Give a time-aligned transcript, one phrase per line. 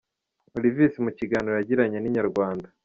[0.57, 2.67] Olivis mu kiganiro yagiranye na Inyarwanda.